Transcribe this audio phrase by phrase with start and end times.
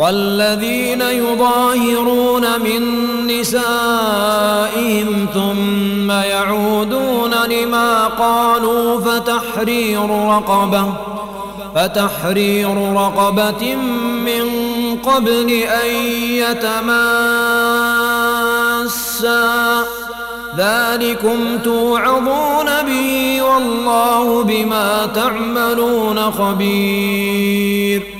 [0.00, 2.82] والذين يظاهرون من
[3.26, 10.92] نسائهم ثم يعودون لما قالوا فتحرير رقبة
[11.74, 13.74] فتحرير رقبة
[14.24, 14.46] من
[14.96, 15.90] قبل أن
[16.20, 16.90] يتماسا.
[20.56, 28.19] ذلكم توعظون به والله بما تعملون خبير.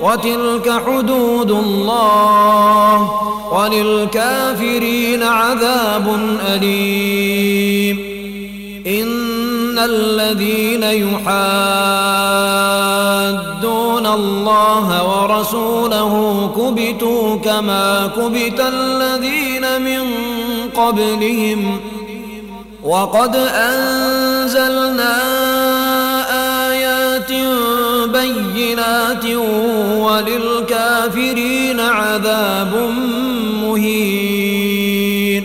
[0.00, 3.10] وتلك حدود الله
[3.52, 8.14] وللكافرين عذاب أليم.
[8.86, 11.24] إن الذين يحادون
[14.06, 16.12] الله ورسوله
[16.56, 20.02] كبتوا كما كبت الذين من
[20.76, 21.80] قبلهم.
[22.84, 25.18] وقد أنزلنا
[28.32, 29.24] بينات
[29.96, 32.92] وللكافرين عذاب
[33.62, 35.44] مهين.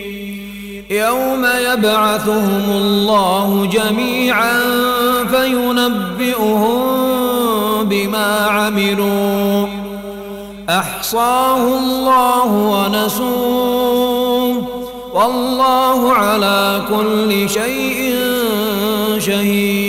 [0.90, 4.62] يوم يبعثهم الله جميعا
[5.32, 6.80] فينبئهم
[7.84, 9.68] بما عملوا.
[10.70, 13.90] أحصاه الله ونسوه.
[15.14, 18.16] والله على كل شيء
[19.18, 19.89] شهيد.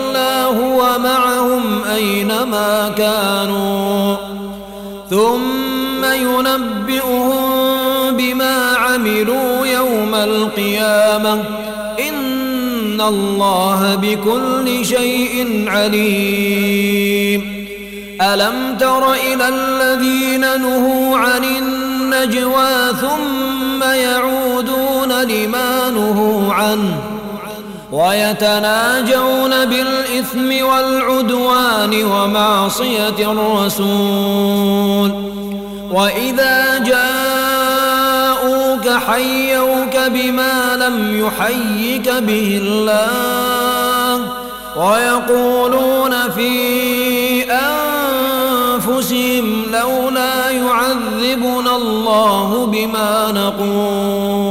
[2.89, 4.15] كانوا
[5.09, 7.41] ثم ينبئهم
[8.17, 11.43] بما عملوا يوم القيامة.
[12.09, 17.41] إن الله بكل شيء عليم.
[18.21, 27.10] ألم تر إلى الذين نهوا عن النجوى ثم يعودون لما نهوا عنه؟
[27.91, 35.11] ويتناجون بالإثم والعدوان ومعصية الرسول.
[35.91, 44.21] وإذا جاءوك حيوك بما لم يحيك به الله
[44.77, 46.51] ويقولون في
[48.81, 54.50] أنفسهم لولا يعذبنا الله بما نقول.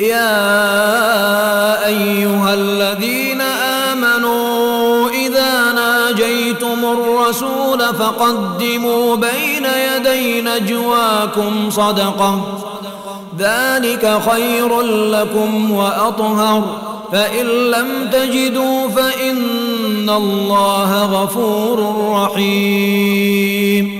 [0.00, 3.40] يا أيها الذين
[3.90, 12.60] آمنوا إذا ناجيتم الرسول فقدموا بين يدي نجواكم صدقة.
[13.38, 16.64] ذلك خير لكم وأطهر.
[17.12, 23.99] فإن لم تجدوا فإن الله غفور رحيم.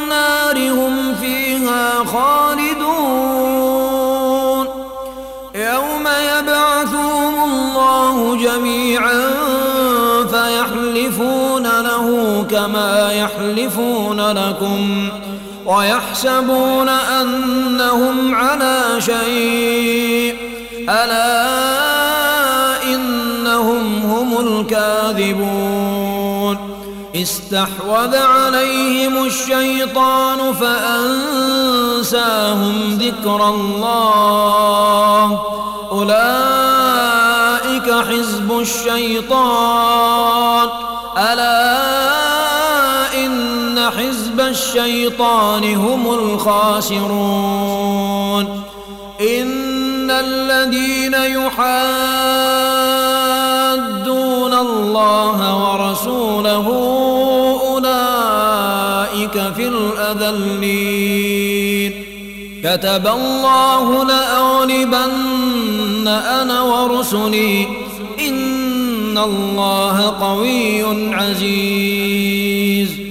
[12.51, 15.09] كما يحلفون لكم
[15.65, 20.35] ويحسبون أنهم على شيء.
[20.89, 26.57] ألا إنهم هم الكاذبون.
[27.15, 32.17] استحوذ عليهم الشيطان فأنساهم
[33.01, 35.39] ذكر الله.
[35.91, 40.69] أولئك حزب الشيطان.
[41.17, 42.10] ألا
[43.97, 47.01] حزب الشيطان هم الخاسرون.
[49.21, 51.61] إن الذين يحادون
[54.53, 56.67] الله ورسوله
[57.71, 61.91] أولئك في الأذلين.
[62.63, 67.67] كتب الله لأغلبن أنا ورسلي.
[68.19, 70.83] إن الله قوي
[71.15, 73.10] عزيز.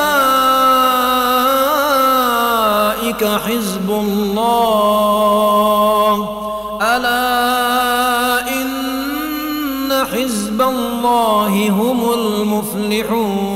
[3.23, 5.01] حزب الله.
[6.81, 13.50] ألا إن حزب الله هم المفلحون.